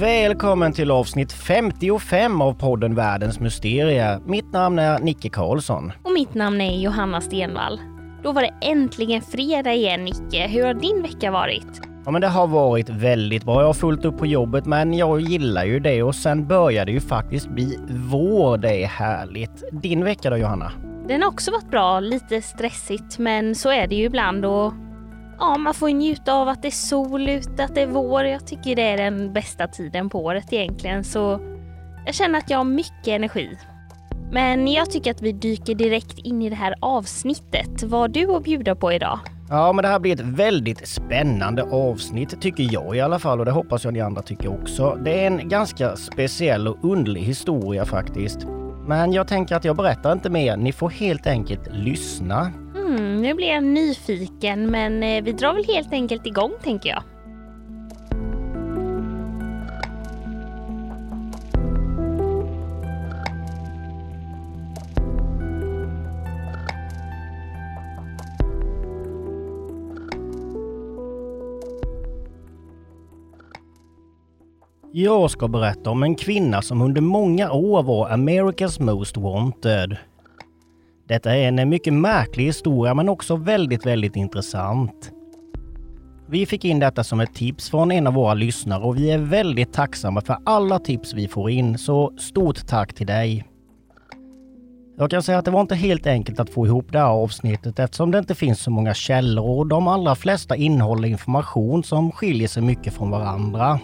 [0.00, 4.20] Välkommen till avsnitt 55 av podden Världens Mysterier.
[4.26, 5.92] Mitt namn är Nicke Karlsson.
[6.02, 7.80] Och mitt namn är Johanna Stenvall.
[8.22, 10.46] Då var det äntligen fredag igen Nicke.
[10.46, 11.80] Hur har din vecka varit?
[12.04, 13.60] Ja men det har varit väldigt bra.
[13.60, 16.92] Jag har fullt upp på jobbet men jag gillar ju det och sen börjar det
[16.92, 18.58] ju faktiskt bli vår.
[18.58, 19.64] Det är härligt.
[19.72, 20.72] Din vecka då Johanna?
[21.08, 24.72] Den har också varit bra, lite stressigt men så är det ju ibland och
[25.38, 28.24] ja, man får njuta av att det är sol ute, att det är vår.
[28.24, 31.40] Jag tycker det är den bästa tiden på året egentligen så
[32.06, 33.58] jag känner att jag har mycket energi.
[34.32, 37.82] Men jag tycker att vi dyker direkt in i det här avsnittet.
[37.82, 39.18] Vad har du att bjuda på idag?
[39.50, 43.44] Ja, men det här blir ett väldigt spännande avsnitt tycker jag i alla fall och
[43.44, 44.98] det hoppas jag ni andra tycker också.
[45.04, 48.46] Det är en ganska speciell och underlig historia faktiskt.
[48.86, 50.56] Men jag tänker att jag berättar inte mer.
[50.56, 52.52] Ni får helt enkelt lyssna.
[53.18, 57.02] Nu blir jag nyfiken men eh, vi drar väl helt enkelt igång tänker jag.
[74.92, 79.96] Jag ska berätta om en kvinna som under många år var America's Most Wanted.
[81.08, 85.12] Detta är en mycket märklig historia men också väldigt, väldigt intressant.
[86.30, 89.18] Vi fick in detta som ett tips från en av våra lyssnare och vi är
[89.18, 93.44] väldigt tacksamma för alla tips vi får in, så stort tack till dig.
[94.98, 97.78] Jag kan säga att det var inte helt enkelt att få ihop det här avsnittet
[97.78, 102.48] eftersom det inte finns så många källor och de allra flesta innehåller information som skiljer
[102.48, 103.80] sig mycket från varandra.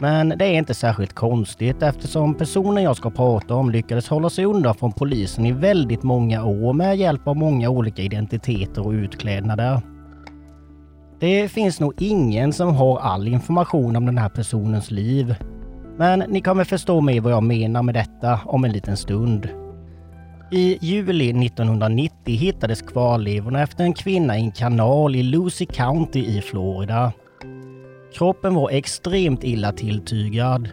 [0.00, 4.44] Men det är inte särskilt konstigt eftersom personen jag ska prata om lyckades hålla sig
[4.44, 9.80] undan från polisen i väldigt många år med hjälp av många olika identiteter och utklädnader.
[11.20, 15.34] Det finns nog ingen som har all information om den här personens liv.
[15.96, 19.48] Men ni kommer förstå mig vad jag menar med detta om en liten stund.
[20.50, 26.40] I juli 1990 hittades kvarlevorna efter en kvinna i en kanal i Lucy County i
[26.40, 27.12] Florida.
[28.16, 30.68] Kroppen var extremt illa tilltygad.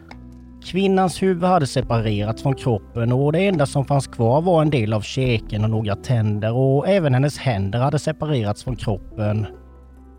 [0.66, 4.94] Kvinnans huvud hade separerats från kroppen och det enda som fanns kvar var en del
[4.94, 9.46] av käken och några tänder och även hennes händer hade separerats från kroppen.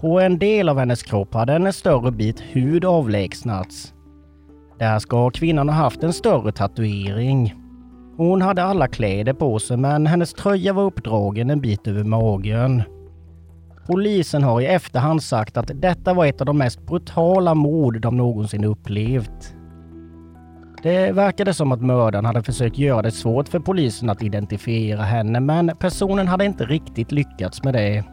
[0.01, 3.95] På en del av hennes kropp hade en större bit hud avlägsnats.
[4.79, 7.55] Där ska kvinnan ha haft en större tatuering.
[8.17, 12.83] Hon hade alla kläder på sig men hennes tröja var uppdragen en bit över magen.
[13.87, 18.17] Polisen har i efterhand sagt att detta var ett av de mest brutala mord de
[18.17, 19.55] någonsin upplevt.
[20.83, 25.41] Det verkade som att mördaren hade försökt göra det svårt för polisen att identifiera henne,
[25.41, 28.05] men personen hade inte riktigt lyckats med det.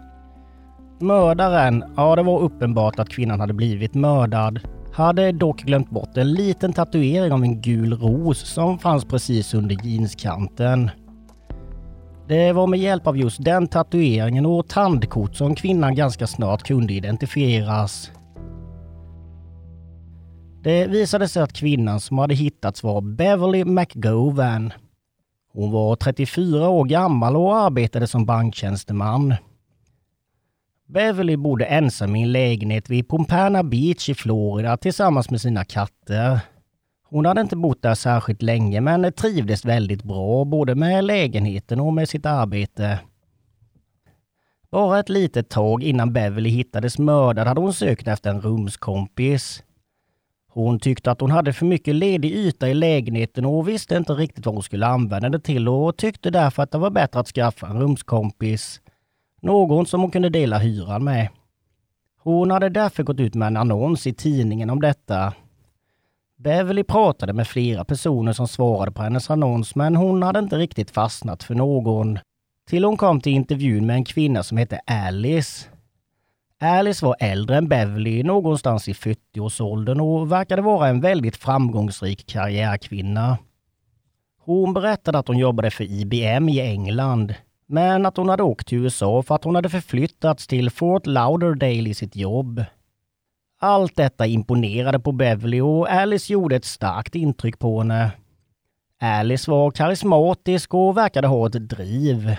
[0.99, 4.59] Mördaren, ja det var uppenbart att kvinnan hade blivit mördad,
[4.93, 9.85] hade dock glömt bort en liten tatuering av en gul ros som fanns precis under
[9.85, 10.89] jeanskanten.
[12.31, 16.93] Det var med hjälp av just den tatueringen och tandkort som kvinnan ganska snart kunde
[16.93, 18.11] identifieras.
[20.63, 24.73] Det visade sig att kvinnan som hade hittats var Beverly McGowan.
[25.53, 29.33] Hon var 34 år gammal och arbetade som banktjänsteman.
[30.87, 36.39] Beverly bodde ensam i en lägenhet vid Pompana Beach i Florida tillsammans med sina katter.
[37.11, 41.93] Hon hade inte bott där särskilt länge men trivdes väldigt bra både med lägenheten och
[41.93, 42.99] med sitt arbete.
[44.69, 49.63] Bara ett litet tag innan Beverly hittades mördad hade hon sökt efter en rumskompis.
[50.47, 54.45] Hon tyckte att hon hade för mycket ledig yta i lägenheten och visste inte riktigt
[54.45, 57.67] vad hon skulle använda det till och tyckte därför att det var bättre att skaffa
[57.67, 58.81] en rumskompis.
[59.41, 61.29] Någon som hon kunde dela hyran med.
[62.17, 65.33] Hon hade därför gått ut med en annons i tidningen om detta
[66.43, 70.91] Beverly pratade med flera personer som svarade på hennes annons, men hon hade inte riktigt
[70.91, 72.19] fastnat för någon.
[72.69, 75.69] Till hon kom till intervjun med en kvinna som hette Alice.
[76.59, 83.37] Alice var äldre än Beverly, någonstans i 40-årsåldern och verkade vara en väldigt framgångsrik karriärkvinna.
[84.39, 87.35] Hon berättade att hon jobbade för IBM i England,
[87.65, 91.89] men att hon hade åkt till USA för att hon hade förflyttats till Fort Lauderdale
[91.89, 92.63] i sitt jobb.
[93.63, 98.11] Allt detta imponerade på Beverly och Alice gjorde ett starkt intryck på henne.
[98.99, 102.35] Alice var karismatisk och verkade ha ett driv.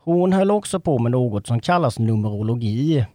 [0.00, 3.06] Hon höll också på med något som kallas numerologi.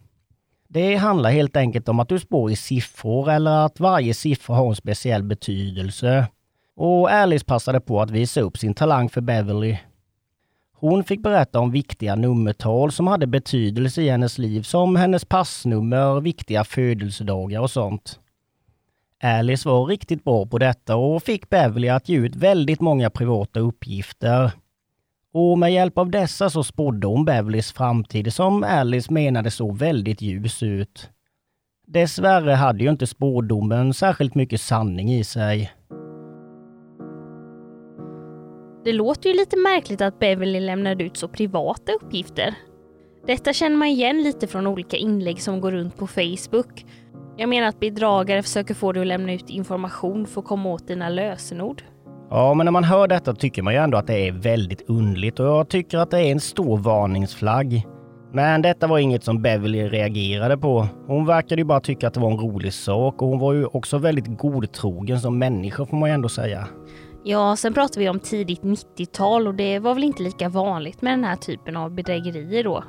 [0.68, 4.68] Det handlar helt enkelt om att du spår i siffror eller att varje siffra har
[4.68, 6.26] en speciell betydelse.
[6.76, 9.76] Och Alice passade på att visa upp sin talang för Beverly.
[10.80, 16.20] Hon fick berätta om viktiga nummertal som hade betydelse i hennes liv, som hennes passnummer,
[16.20, 18.20] viktiga födelsedagar och sånt.
[19.22, 23.60] Alice var riktigt bra på detta och fick Beverly att ge ut väldigt många privata
[23.60, 24.52] uppgifter.
[25.32, 30.22] Och med hjälp av dessa så spådde hon Beverlys framtid som Alice menade såg väldigt
[30.22, 31.10] ljus ut.
[31.86, 35.70] Dessvärre hade ju inte spådomen särskilt mycket sanning i sig.
[38.84, 42.54] Det låter ju lite märkligt att Beverly lämnade ut så privata uppgifter.
[43.26, 46.86] Detta känner man igen lite från olika inlägg som går runt på Facebook.
[47.36, 50.88] Jag menar att bedragare försöker få dig att lämna ut information för att komma åt
[50.88, 51.82] dina lösenord.
[52.30, 55.40] Ja, men när man hör detta tycker man ju ändå att det är väldigt undligt
[55.40, 57.86] och jag tycker att det är en stor varningsflagg.
[58.32, 60.88] Men detta var inget som Beverly reagerade på.
[61.06, 63.66] Hon verkade ju bara tycka att det var en rolig sak och hon var ju
[63.66, 66.68] också väldigt godtrogen som människa får man ju ändå säga.
[67.24, 71.12] Ja, sen pratar vi om tidigt 90-tal och det var väl inte lika vanligt med
[71.12, 72.84] den här typen av bedrägerier då.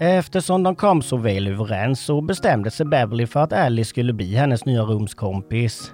[0.00, 4.34] Eftersom de kom så väl överens så bestämde sig Beverly för att Alice skulle bli
[4.34, 5.92] hennes nya rumskompis.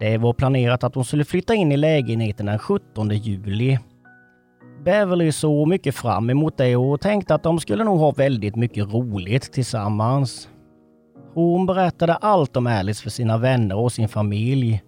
[0.00, 3.78] Det var planerat att hon skulle flytta in i lägenheten den 17 juli.
[4.84, 8.94] Beverly såg mycket fram emot det och tänkte att de skulle nog ha väldigt mycket
[8.94, 10.48] roligt tillsammans.
[11.34, 14.82] Hon berättade allt om Alice för sina vänner och sin familj.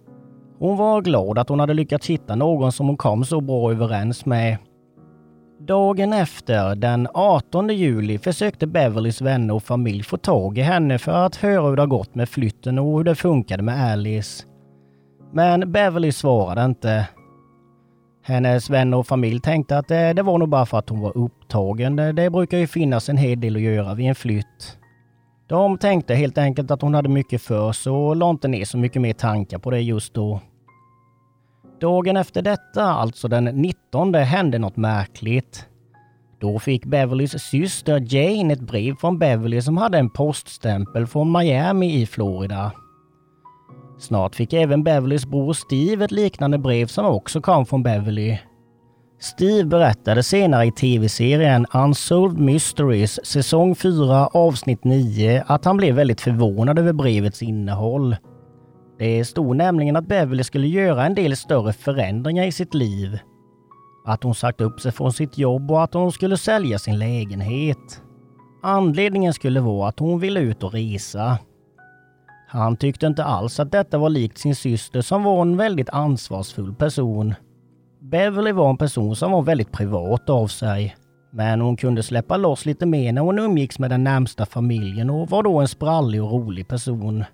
[0.61, 4.27] Hon var glad att hon hade lyckats hitta någon som hon kom så bra överens
[4.27, 4.59] med.
[5.61, 11.13] Dagen efter, den 18 juli, försökte Beverlys vänner och familj få tag i henne för
[11.13, 14.45] att höra hur det har gått med flytten och hur det funkade med Alice.
[15.33, 17.09] Men Beverly svarade inte.
[18.23, 21.17] Hennes vänner och familj tänkte att det, det var nog bara för att hon var
[21.17, 21.97] upptagen.
[21.97, 24.79] Det, det brukar ju finnas en hel del att göra vid en flytt.
[25.47, 28.79] De tänkte helt enkelt att hon hade mycket för sig och la inte ner så
[28.79, 30.41] mycket mer tankar på det just då.
[31.81, 35.67] Dagen efter detta, alltså den 19, hände något märkligt.
[36.41, 42.01] Då fick Beverlys syster Jane ett brev från Beverly som hade en poststämpel från Miami
[42.01, 42.73] i Florida.
[43.99, 48.39] Snart fick även Beverlys bror Steve ett liknande brev som också kom från Beverly.
[49.21, 56.21] Steve berättade senare i tv-serien Unsolved Mysteries säsong 4 avsnitt 9 att han blev väldigt
[56.21, 58.17] förvånad över brevets innehåll.
[59.01, 63.19] Det stod nämligen att Beverly skulle göra en del större förändringar i sitt liv.
[64.05, 68.03] Att hon sagt upp sig från sitt jobb och att hon skulle sälja sin lägenhet.
[68.63, 71.39] Anledningen skulle vara att hon ville ut och resa.
[72.49, 76.75] Han tyckte inte alls att detta var likt sin syster som var en väldigt ansvarsfull
[76.75, 77.35] person.
[78.01, 80.97] Beverly var en person som var väldigt privat av sig.
[81.33, 85.31] Men hon kunde släppa loss lite mer när hon umgicks med den närmsta familjen och
[85.31, 87.25] var då en sprallig och rolig person.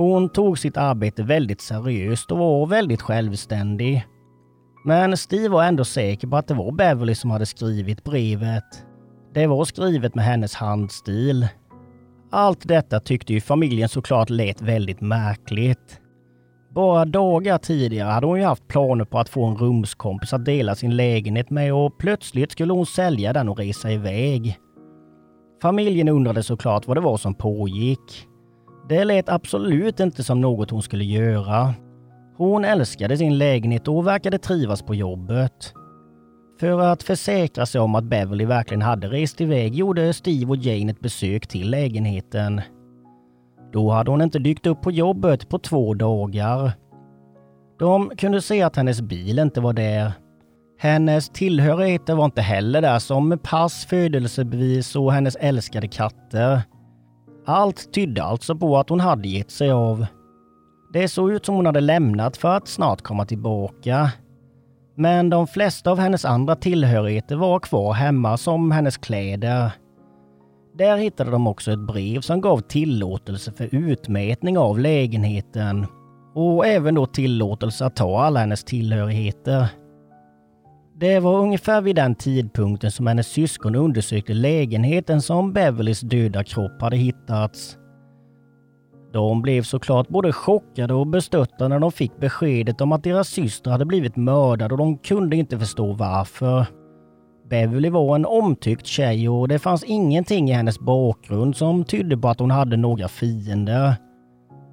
[0.00, 4.06] Hon tog sitt arbete väldigt seriöst och var väldigt självständig.
[4.84, 8.64] Men Steve var ändå säker på att det var Beverly som hade skrivit brevet.
[9.34, 11.48] Det var skrivet med hennes handstil.
[12.30, 16.00] Allt detta tyckte ju familjen såklart lät väldigt märkligt.
[16.74, 20.74] Bara dagar tidigare hade hon ju haft planer på att få en rumskompis att dela
[20.74, 24.58] sin lägenhet med och plötsligt skulle hon sälja den och resa iväg.
[25.62, 28.29] Familjen undrade såklart vad det var som pågick.
[28.90, 31.74] Det lät absolut inte som något hon skulle göra.
[32.36, 35.72] Hon älskade sin lägenhet och verkade trivas på jobbet.
[36.60, 40.92] För att försäkra sig om att Beverly verkligen hade rest iväg gjorde Steve och Jane
[40.92, 42.60] ett besök till lägenheten.
[43.72, 46.72] Då hade hon inte dykt upp på jobbet på två dagar.
[47.78, 50.12] De kunde se att hennes bil inte var där.
[50.78, 56.62] Hennes tillhörigheter var inte heller där som pass, födelsebevis och hennes älskade katter.
[57.50, 60.06] Allt tydde alltså på att hon hade gett sig av.
[60.92, 64.10] Det såg ut som hon hade lämnat för att snart komma tillbaka.
[64.96, 69.72] Men de flesta av hennes andra tillhörigheter var kvar hemma som hennes kläder.
[70.78, 75.86] Där hittade de också ett brev som gav tillåtelse för utmätning av lägenheten
[76.34, 79.68] och även då tillåtelse att ta alla hennes tillhörigheter.
[81.00, 86.82] Det var ungefär vid den tidpunkten som hennes syskon undersökte lägenheten som Beverlys döda kropp
[86.82, 87.78] hade hittats.
[89.12, 93.70] De blev såklart både chockade och bestörta när de fick beskedet om att deras syster
[93.70, 96.66] hade blivit mördad och de kunde inte förstå varför.
[97.50, 102.28] Beverly var en omtyckt tjej och det fanns ingenting i hennes bakgrund som tydde på
[102.28, 103.94] att hon hade några fiender.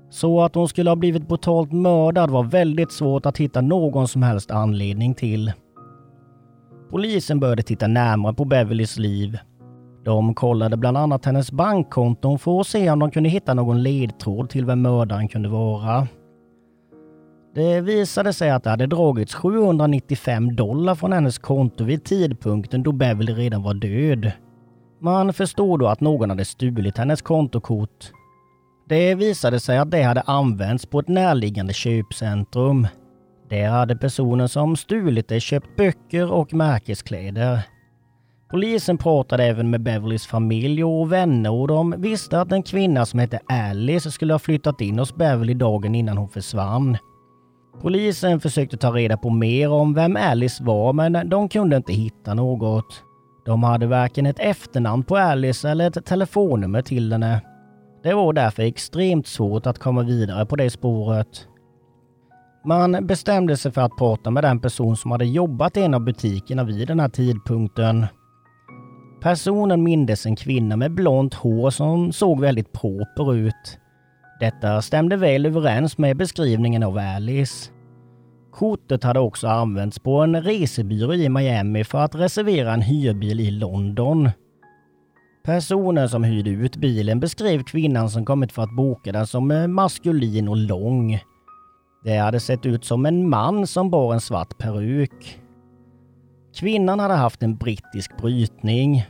[0.10, 4.24] Så att hon skulle ha blivit brutalt mördad var väldigt svårt att hitta någon som
[4.24, 5.51] helst anledning till.
[6.89, 9.38] Polisen började titta närmare på Beverlys liv.
[10.06, 14.50] De kollade bland annat hennes bankkonton för att se om de kunde hitta någon ledtråd
[14.50, 16.08] till vem mördaren kunde vara.
[17.56, 22.91] Det visade sig att det hade dragits 795 dollar från hennes konto vid tidpunkten då
[22.91, 24.32] Beverly redan var död.
[25.01, 28.12] Man förstod då att någon hade stulit hennes kontokort.
[28.89, 32.88] Det visade sig att det hade använts på ett närliggande köpcentrum.
[33.50, 37.60] Där hade personen som stulit det köpt böcker och märkeskläder.
[38.50, 43.20] Polisen pratade även med Beverlys familj och vänner och de visste att en kvinna som
[43.20, 46.98] hette Alice skulle ha flyttat in hos Beverly dagen innan hon försvann.
[47.82, 52.34] Polisen försökte ta reda på mer om vem Alice var men de kunde inte hitta
[52.34, 53.04] något.
[53.46, 57.42] De hade varken ett efternamn på Alice eller ett telefonnummer till henne.
[58.04, 61.48] Det var därför extremt svårt att komma vidare på det spåret.
[62.67, 66.01] Man bestämde sig för att prata med den person som hade jobbat i en av
[66.01, 68.05] butikerna vid den här tidpunkten.
[69.21, 73.79] Personen mindes en kvinna med blont hår som såg väldigt proper ut.
[74.39, 77.71] Detta stämde väl överens med beskrivningen av Alice.
[78.51, 83.51] Kortet hade också använts på en resebyrå i Miami för att reservera en hyrbil i
[83.51, 84.29] London.
[85.45, 90.47] Personen som hyrde ut bilen beskrev kvinnan som kommit för att boka den som maskulin
[90.47, 91.19] och lång.
[92.07, 95.39] Det hade sett ut som en man som bar en svart peruk.
[96.55, 99.05] Kvinnan hade haft en brittisk brytning.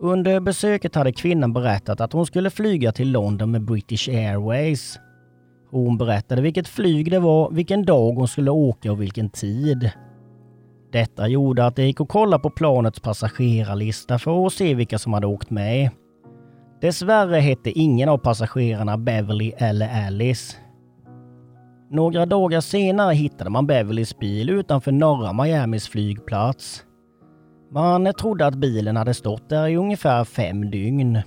[0.00, 4.98] Under besöket hade kvinnan berättat att hon skulle flyga till London med British Airways.
[5.70, 9.90] Hon berättade vilket flyg det var, vilken dag hon skulle åka och vilken tid.
[10.92, 15.12] Detta gjorde att det gick att kolla på planets passagerarlista för att se vilka som
[15.12, 15.90] hade åkt med.
[16.80, 20.56] Dessvärre hette ingen av passagerarna Beverly eller Alice.
[21.92, 26.84] Några dagar senare hittade man Beverlys bil utanför norra Miamis flygplats.
[27.70, 31.22] Man trodde att bilen hade stått där i ungefär fem dygn.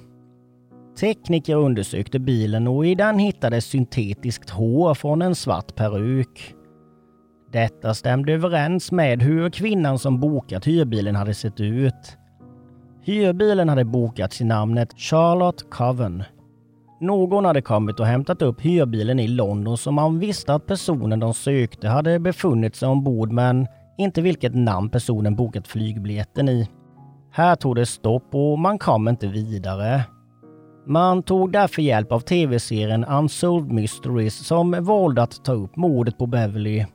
[1.00, 6.54] Tekniker undersökte bilen och i den hittades syntetiskt hår från en svart peruk.
[7.52, 12.18] Detta stämde överens med hur kvinnan som bokat hyrbilen hade sett ut.
[13.02, 16.24] Hyrbilen hade bokats i namnet Charlotte Coven.
[17.06, 21.34] Någon hade kommit och hämtat upp hyrbilen i London så man visste att personen de
[21.34, 26.70] sökte hade befunnit sig ombord men inte vilket namn personen bokat flygbiljetten i.
[27.32, 30.04] Här tog det stopp och man kom inte vidare.
[30.88, 36.28] Man tog därför hjälp av tv-serien Unsolved Mysteries som valde att ta upp mordet på
[36.28, 36.86] Beverly.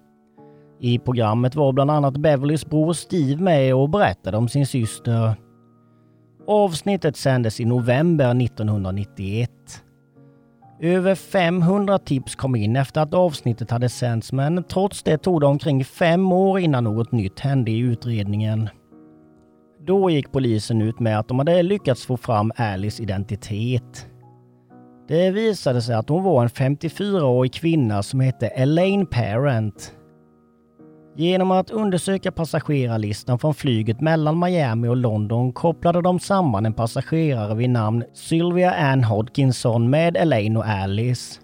[0.80, 5.34] I programmet var bland annat Beverlys bror Steve med och berättade om sin syster.
[6.46, 9.50] Avsnittet sändes i november 1991.
[10.82, 15.46] Över 500 tips kom in efter att avsnittet hade sänts men trots det tog det
[15.46, 18.68] omkring fem år innan något nytt hände i utredningen.
[19.86, 24.06] Då gick polisen ut med att de hade lyckats få fram Alice identitet.
[25.08, 29.94] Det visade sig att hon var en 54-årig kvinna som hette Elaine Parent.
[31.20, 37.54] Genom att undersöka passagerarlistan från flyget mellan Miami och London kopplade de samman en passagerare
[37.54, 41.40] vid namn Sylvia Ann Hodkinson med Elaine och Alice.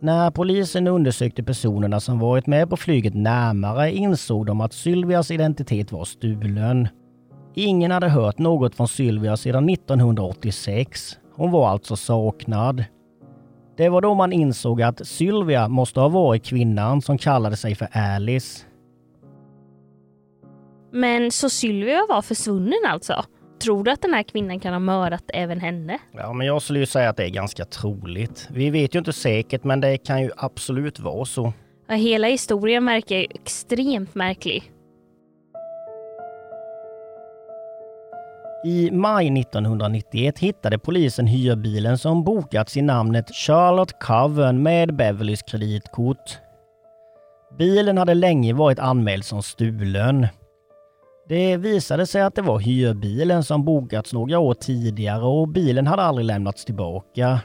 [0.00, 5.92] När polisen undersökte personerna som varit med på flyget närmare insåg de att Sylvias identitet
[5.92, 6.88] var stulen.
[7.54, 11.18] Ingen hade hört något från Sylvia sedan 1986.
[11.34, 12.84] Hon var alltså saknad.
[13.76, 17.88] Det var då man insåg att Sylvia måste ha varit kvinnan som kallade sig för
[17.92, 18.66] Alice.
[20.92, 23.24] Men så Sylvia var försvunnen alltså?
[23.62, 25.98] Tror du att den här kvinnan kan ha mördat även henne?
[26.12, 28.48] Ja, men jag skulle ju säga att det är ganska troligt.
[28.50, 31.52] Vi vet ju inte säkert, men det kan ju absolut vara så.
[31.88, 34.72] Ja, hela historien verkar ju extremt märklig.
[38.64, 46.38] I maj 1991 hittade polisen hyrbilen som bokats i namnet Charlotte Coven med Beverlys kreditkort.
[47.58, 50.26] Bilen hade länge varit anmäld som stulen.
[51.32, 56.02] Det visade sig att det var hyrbilen som bokats några år tidigare och bilen hade
[56.02, 57.40] aldrig lämnats tillbaka.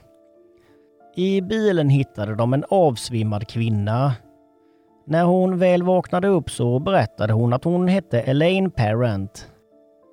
[1.15, 4.13] I bilen hittade de en avsvimmad kvinna.
[5.05, 9.47] När hon väl vaknade upp så berättade hon att hon hette Elaine Parent.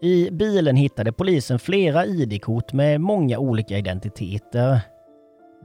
[0.02, 4.80] I bilen hittade polisen flera ID-kort med många olika identiteter.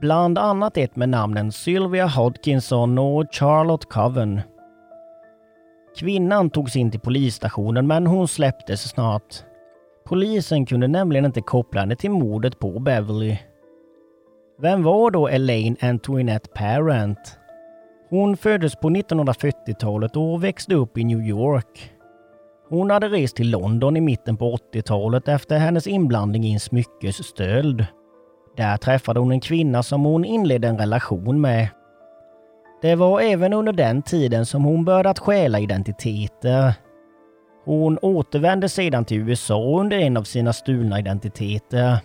[0.00, 4.40] Bland annat ett med namnen Sylvia Hodkinson och Charlotte Coven.
[5.96, 9.44] Kvinnan togs in till polisstationen men hon släpptes snart.
[10.04, 13.36] Polisen kunde nämligen inte koppla henne till mordet på Beverly.
[14.60, 17.38] Vem var då Elaine Antoinette Parent?
[18.10, 21.92] Hon föddes på 1940-talet och växte upp i New York.
[22.68, 27.86] Hon hade rest till London i mitten på 80-talet efter hennes inblandning i en smyckesstöld.
[28.56, 31.68] Där träffade hon en kvinna som hon inledde en relation med.
[32.82, 36.74] Det var även under den tiden som hon började att stjäla identiteter.
[37.64, 41.98] Hon återvände sedan till USA under en av sina stulna identiteter.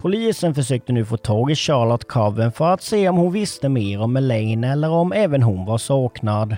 [0.00, 4.00] Polisen försökte nu få tag i Charlotte Coven för att se om hon visste mer
[4.00, 6.56] om Elaine eller om även hon var saknad.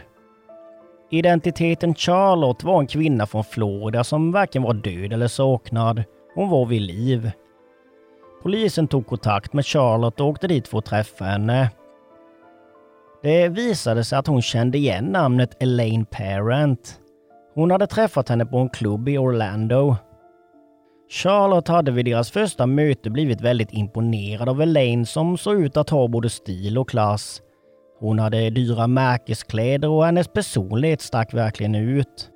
[1.10, 6.04] Identiteten Charlotte var en kvinna från Florida som varken var död eller saknad.
[6.34, 7.30] Hon var vid liv.
[8.42, 11.70] Polisen tog kontakt med Charlotte och åkte dit för att träffa henne.
[13.22, 17.00] Det visade sig att hon kände igen namnet Elaine Parent.
[17.54, 19.96] Hon hade träffat henne på en klubb i Orlando.
[21.10, 25.90] Charlotte hade vid deras första möte blivit väldigt imponerad av Elaine som såg ut att
[25.90, 27.42] ha både stil och klass.
[28.00, 32.30] Hon hade dyra märkeskläder och hennes personlighet stack verkligen ut.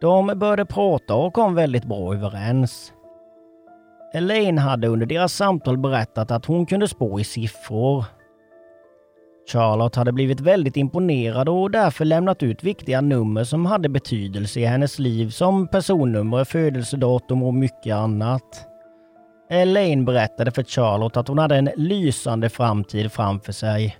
[0.00, 2.92] De började prata och kom väldigt bra överens.
[4.14, 8.04] Elaine hade under deras samtal berättat att hon kunde spå i siffror.
[9.46, 14.64] Charlotte hade blivit väldigt imponerad och därför lämnat ut viktiga nummer som hade betydelse i
[14.64, 18.66] hennes liv som personnummer, födelsedatum och mycket annat.
[19.50, 23.96] Elaine berättade för Charlotte att hon hade en lysande framtid framför sig.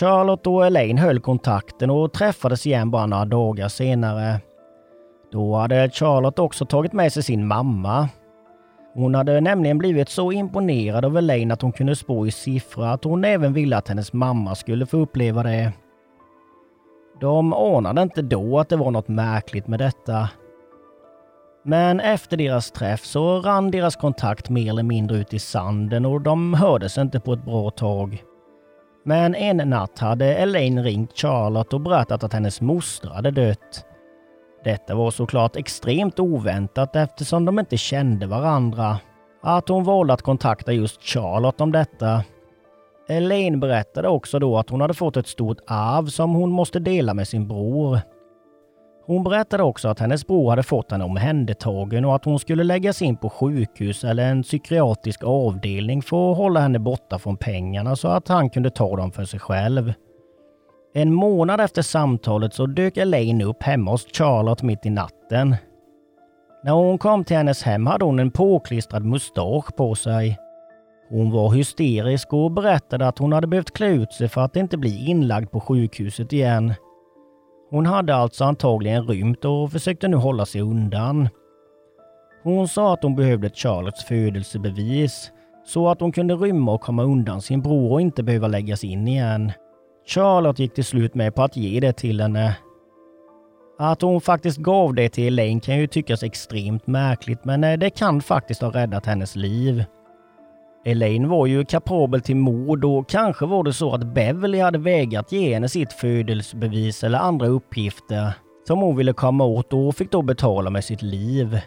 [0.00, 4.40] Charlotte och Elaine höll kontakten och träffades igen bara några dagar senare.
[5.32, 8.08] Då hade Charlotte också tagit med sig sin mamma.
[8.94, 13.04] Hon hade nämligen blivit så imponerad av Elaine att hon kunde spå i siffror att
[13.04, 15.72] hon även ville att hennes mamma skulle få uppleva det.
[17.20, 20.28] De anade inte då att det var något märkligt med detta.
[21.64, 26.20] Men efter deras träff så rann deras kontakt mer eller mindre ut i sanden och
[26.20, 28.22] de hördes inte på ett bra tag.
[29.04, 33.86] Men en natt hade Elaine ringt Charlotte och berättat att hennes moster hade dött.
[34.64, 38.98] Detta var såklart extremt oväntat eftersom de inte kände varandra.
[39.42, 42.24] Att hon valde att kontakta just Charlotte om detta.
[43.08, 47.14] Elaine berättade också då att hon hade fått ett stort arv som hon måste dela
[47.14, 48.00] med sin bror.
[49.06, 53.02] Hon berättade också att hennes bror hade fått henne omhändertagen och att hon skulle läggas
[53.02, 58.08] in på sjukhus eller en psykiatrisk avdelning för att hålla henne borta från pengarna så
[58.08, 59.92] att han kunde ta dem för sig själv.
[60.94, 65.56] En månad efter samtalet så dök Elaine upp hemma hos Charlotte mitt i natten.
[66.64, 70.38] När hon kom till hennes hem hade hon en påklistrad mustasch på sig.
[71.08, 74.78] Hon var hysterisk och berättade att hon hade behövt klä ut sig för att inte
[74.78, 76.74] bli inlagd på sjukhuset igen.
[77.70, 81.28] Hon hade alltså antagligen rymt och försökte nu hålla sig undan.
[82.42, 85.32] Hon sa att hon behövde Charlottes födelsebevis
[85.64, 89.08] så att hon kunde rymma och komma undan sin bror och inte behöva läggas in
[89.08, 89.52] igen.
[90.06, 92.56] Charlotte gick till slut med på att ge det till henne.
[93.78, 97.90] Att hon faktiskt gav det till Elaine kan ju tyckas extremt märkligt men eh, det
[97.90, 99.84] kan faktiskt ha räddat hennes liv.
[100.84, 105.32] Elaine var ju kapabel till mord och kanske var det så att Beverly hade vägrat
[105.32, 108.32] ge henne sitt födelsebevis eller andra uppgifter
[108.66, 111.60] som hon ville komma åt och fick då betala med sitt liv.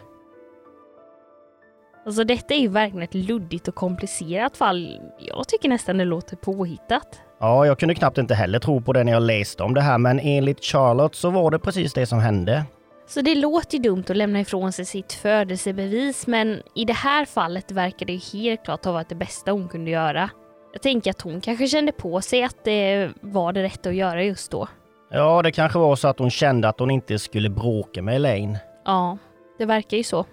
[2.06, 5.00] Alltså detta är ju verkligen ett luddigt och komplicerat fall.
[5.18, 7.20] Jag tycker nästan det låter påhittat.
[7.40, 9.98] Ja, jag kunde knappt inte heller tro på det när jag läste om det här,
[9.98, 12.64] men enligt Charlotte så var det precis det som hände.
[13.08, 17.24] Så det låter ju dumt att lämna ifrån sig sitt födelsebevis, men i det här
[17.24, 20.30] fallet verkar det helt klart ha varit det bästa hon kunde göra.
[20.72, 24.22] Jag tänker att hon kanske kände på sig att det var det rätta att göra
[24.22, 24.68] just då.
[25.10, 28.58] Ja, det kanske var så att hon kände att hon inte skulle bråka med Elaine.
[28.84, 29.18] Ja,
[29.58, 30.24] det verkar ju så.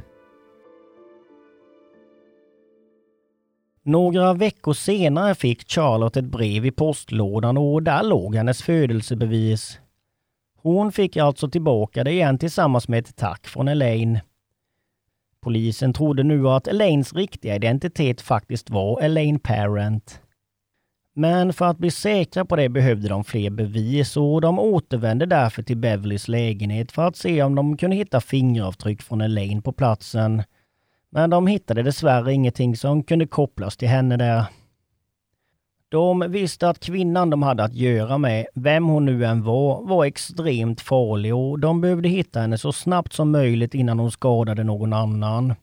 [3.85, 9.79] Några veckor senare fick Charlotte ett brev i postlådan och där låg hennes födelsebevis.
[10.57, 14.19] Hon fick alltså tillbaka det igen tillsammans med ett tack från Elaine.
[15.41, 20.19] Polisen trodde nu att Elaines riktiga identitet faktiskt var Elaine Parent.
[21.15, 25.63] Men för att bli säkra på det behövde de fler bevis och de återvände därför
[25.63, 30.43] till Beverlys lägenhet för att se om de kunde hitta fingeravtryck från Elaine på platsen.
[31.15, 34.45] Men de hittade dessvärre ingenting som kunde kopplas till henne där.
[35.89, 40.05] De visste att kvinnan de hade att göra med, vem hon nu än var, var
[40.05, 44.93] extremt farlig och de behövde hitta henne så snabbt som möjligt innan hon skadade någon
[44.93, 45.53] annan.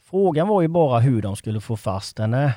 [0.00, 2.54] Frågan var ju bara hur de skulle få fast henne.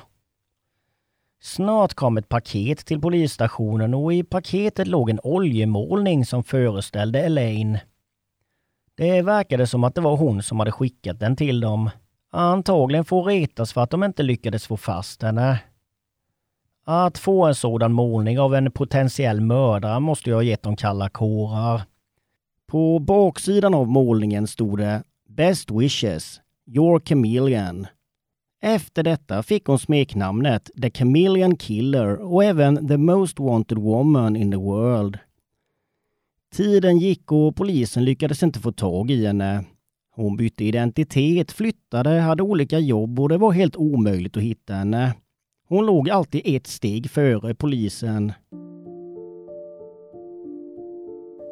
[1.40, 7.78] Snart kom ett paket till polisstationen och i paketet låg en oljemålning som föreställde Elaine.
[8.94, 11.90] Det verkade som att det var hon som hade skickat den till dem.
[12.34, 15.60] Antagligen får retas för att de inte lyckades få fast henne.
[16.84, 21.08] Att få en sådan målning av en potentiell mördare måste ju ha gett dem kalla
[21.08, 21.82] kårar.
[22.66, 27.86] På baksidan av målningen stod det Best wishes, your chameleon.
[28.60, 34.50] Efter detta fick hon smeknamnet The Chameleon Killer och även The Most Wanted Woman in
[34.50, 35.18] the World.
[36.54, 39.64] Tiden gick och polisen lyckades inte få tag i henne.
[40.14, 45.14] Hon bytte identitet, flyttade, hade olika jobb och det var helt omöjligt att hitta henne.
[45.68, 48.32] Hon låg alltid ett steg före polisen.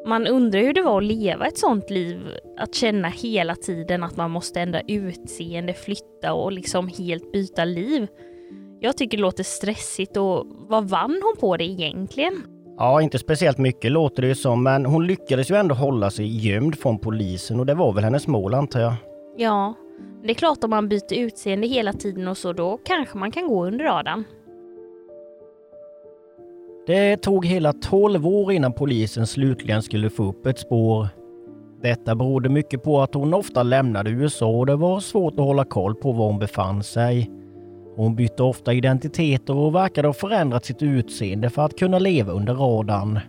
[0.06, 2.18] Man undrar hur det var att leva ett sånt liv,
[2.58, 8.06] att känna hela tiden att man måste ändra utseende, flytta och liksom helt byta liv.
[8.80, 12.59] Jag tycker det låter stressigt och vad vann hon på det egentligen?
[12.82, 16.48] Ja, inte speciellt mycket låter det ju som, men hon lyckades ju ändå hålla sig
[16.48, 18.94] gömd från polisen och det var väl hennes mål antar jag.
[19.36, 19.74] Ja,
[20.22, 23.48] det är klart om man byter utseende hela tiden och så, då kanske man kan
[23.48, 24.24] gå under radarn.
[26.86, 31.08] Det tog hela 12 år innan polisen slutligen skulle få upp ett spår.
[31.82, 35.64] Detta berodde mycket på att hon ofta lämnade USA och det var svårt att hålla
[35.64, 37.30] koll på var hon befann sig.
[38.00, 42.54] Hon bytte ofta identiteter och verkade ha förändrat sitt utseende för att kunna leva under
[42.54, 43.20] radarn.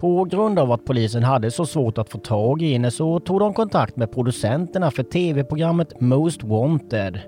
[0.00, 3.40] På grund av att polisen hade så svårt att få tag i henne så tog
[3.40, 7.20] de kontakt med producenterna för tv-programmet Most Wanted.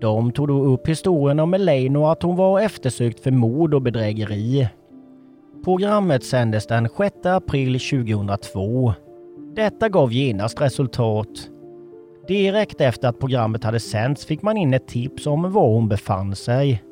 [0.00, 3.82] De tog då upp historien om Elaine och att hon var eftersökt för mord och
[3.82, 4.68] bedrägeri.
[5.64, 8.94] Programmet sändes den 6 april 2002.
[9.56, 11.50] Detta gav genast resultat.
[12.28, 16.36] Direkt efter att programmet hade sänts fick man in ett tips om var hon befann
[16.36, 16.82] sig.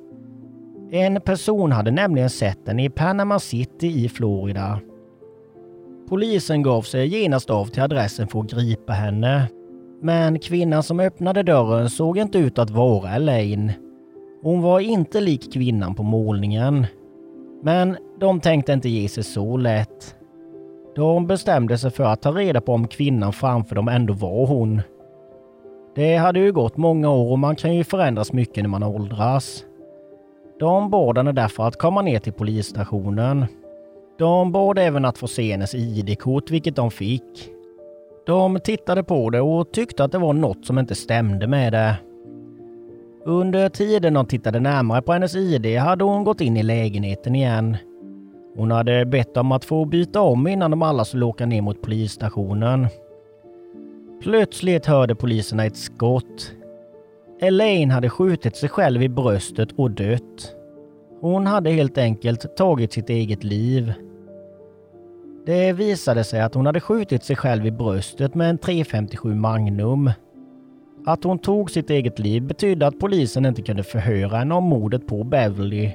[0.91, 4.81] En person hade nämligen sett henne i Panama City i Florida.
[6.09, 9.49] Polisen gav sig genast av till adressen för att gripa henne.
[10.03, 13.73] Men kvinnan som öppnade dörren såg inte ut att vara Elaine.
[14.43, 16.87] Hon var inte lik kvinnan på målningen.
[17.63, 20.17] Men de tänkte inte ge sig så lätt.
[20.97, 24.83] De bestämde sig för att ta reda på om kvinnan framför dem ändå var hon.
[25.95, 29.65] Det hade ju gått många år och man kan ju förändras mycket när man åldras.
[30.59, 33.47] De bad henne därför att komma ner till polisstationen.
[34.19, 37.51] De bad även att få se hennes ID-kort, vilket de fick.
[38.27, 41.97] De tittade på det och tyckte att det var något som inte stämde med det.
[43.25, 47.77] Under tiden de tittade närmare på hennes ID hade hon gått in i lägenheten igen.
[48.57, 51.83] Hon hade bett om att få byta om innan de alla skulle åka ner mot
[51.83, 52.87] polisstationen.
[54.25, 56.53] Plötsligt hörde poliserna ett skott.
[57.41, 60.55] Elaine hade skjutit sig själv i bröstet och dött.
[61.21, 63.93] Hon hade helt enkelt tagit sitt eget liv.
[65.47, 70.11] Det visade sig att hon hade skjutit sig själv i bröstet med en 357 Magnum.
[71.07, 75.07] Att hon tog sitt eget liv betydde att polisen inte kunde förhöra henne om mordet
[75.07, 75.91] på Beverly.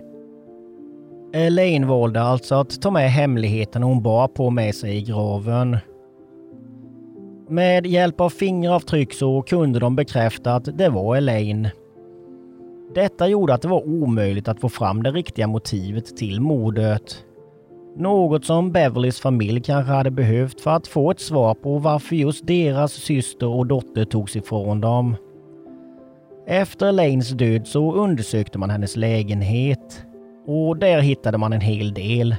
[1.34, 5.78] Elaine valde alltså att ta med hemligheten hon bar på med sig i graven.
[7.52, 11.70] Med hjälp av fingeravtryck så kunde de bekräfta att det var Elaine.
[12.96, 17.26] Detta gjorde att det var omöjligt att få fram det riktiga motivet till mordet.
[17.98, 22.48] Något som Beverlys familj kanske hade behövt för att få ett svar på varför just
[22.48, 25.16] deras syster och dotter togs ifrån dem.
[26.48, 30.06] Efter Elaines död så undersökte man hennes lägenhet
[30.48, 32.36] och där hittade man en hel del.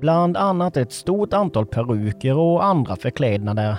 [0.00, 3.76] Bland annat ett stort antal peruker och andra förklädnader.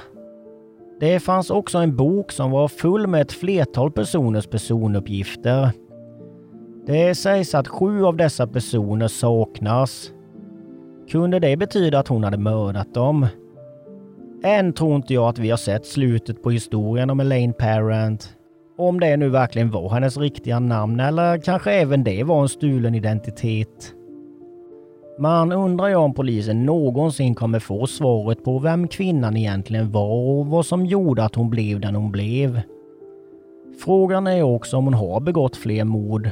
[0.99, 5.71] Det fanns också en bok som var full med ett flertal personers personuppgifter.
[6.85, 10.11] Det sägs att sju av dessa personer saknas
[11.09, 13.27] kunde det betyda att hon hade mördat dem?
[14.43, 18.33] Än tror inte jag att vi har sett slutet på historien om Elaine Parent.
[18.77, 22.95] Om det nu verkligen var hennes riktiga namn eller kanske även det var en stulen
[22.95, 23.93] identitet.
[25.19, 30.47] Man undrar ju om polisen någonsin kommer få svaret på vem kvinnan egentligen var och
[30.47, 32.61] vad som gjorde att hon blev den hon blev.
[33.85, 36.31] Frågan är också om hon har begått fler mord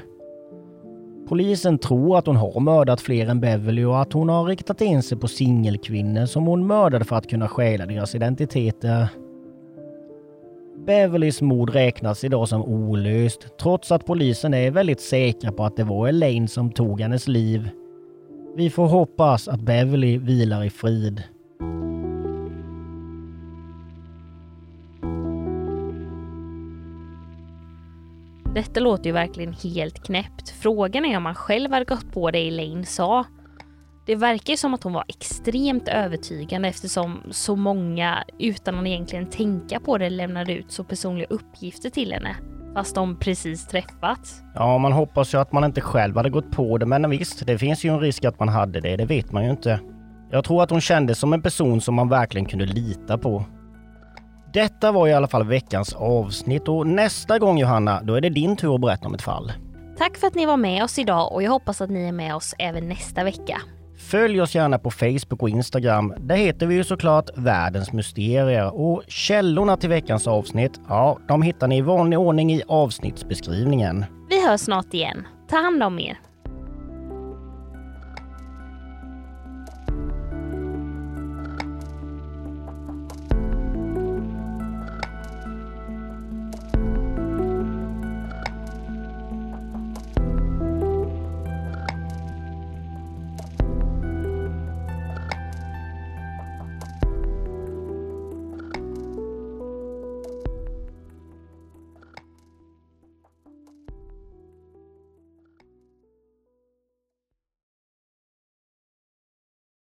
[1.27, 5.03] Polisen tror att hon har mördat fler än Beverly och att hon har riktat in
[5.03, 9.07] sig på singelkvinnor som hon mördade för att kunna stjäla deras identiteter.
[10.85, 15.83] Beverlys mord räknas idag som olöst, trots att polisen är väldigt säkra på att det
[15.83, 17.69] var Elaine som tog hennes liv.
[18.57, 21.23] Vi får hoppas att Beverly vilar i frid.
[28.53, 30.49] Detta låter ju verkligen helt knäppt.
[30.49, 33.25] Frågan är om han själv hade gått på det Elaine sa.
[34.05, 39.29] Det verkar ju som att hon var extremt övertygande eftersom så många, utan att egentligen
[39.29, 42.35] tänka på det, lämnade ut så personliga uppgifter till henne.
[42.75, 44.43] Fast de precis träffats.
[44.55, 47.57] Ja, man hoppas ju att man inte själv hade gått på det, men visst, det
[47.57, 48.95] finns ju en risk att man hade det.
[48.95, 49.79] Det vet man ju inte.
[50.31, 53.45] Jag tror att hon kändes som en person som man verkligen kunde lita på.
[54.53, 58.55] Detta var i alla fall veckans avsnitt och nästa gång Johanna, då är det din
[58.55, 59.51] tur att berätta om ett fall.
[59.97, 62.35] Tack för att ni var med oss idag och jag hoppas att ni är med
[62.35, 63.61] oss även nästa vecka.
[63.97, 66.13] Följ oss gärna på Facebook och Instagram.
[66.19, 71.67] Där heter vi ju såklart Världens Mysterier och källorna till veckans avsnitt, ja, de hittar
[71.67, 74.05] ni i vanlig ordning i avsnittsbeskrivningen.
[74.29, 75.27] Vi hörs snart igen.
[75.49, 76.19] Ta hand om er.